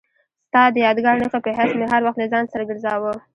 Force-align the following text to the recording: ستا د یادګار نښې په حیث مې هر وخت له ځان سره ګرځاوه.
ستا 0.47 0.61
د 0.71 0.75
یادګار 0.85 1.15
نښې 1.21 1.39
په 1.45 1.49
حیث 1.57 1.71
مې 1.77 1.85
هر 1.91 2.01
وخت 2.03 2.17
له 2.19 2.27
ځان 2.33 2.43
سره 2.51 2.67
ګرځاوه. 2.69 3.13